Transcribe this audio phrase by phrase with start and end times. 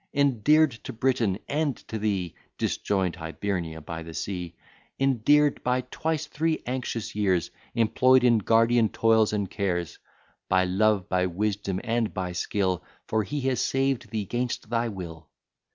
[0.15, 4.55] Endear'd to Britain; and to thee (Disjoin'd, Hibernia, by the sea)
[4.99, 9.99] Endear'd by twice three anxious years, Employ'd in guardian toils and cares;
[10.49, 15.29] By love, by wisdom, and by skill; For he has saved thee 'gainst thy will.